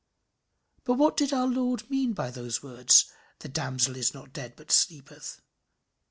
But 0.83 0.95
what 0.95 1.15
did 1.15 1.31
our 1.31 1.45
Lord 1.45 1.87
mean 1.87 2.13
by 2.13 2.31
those 2.31 2.63
words 2.63 3.13
"The 3.37 3.47
damsel 3.49 3.95
is 3.97 4.15
not 4.15 4.33
dead, 4.33 4.55
but 4.55 4.71
sleepeth"? 4.71 5.39